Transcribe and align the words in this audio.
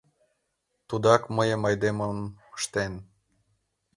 —Тудак 0.87 1.23
мыйым 1.35 1.61
айдемым 1.69 2.17
ыштен. 2.57 2.93